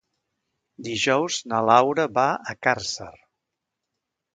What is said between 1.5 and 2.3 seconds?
na Laura va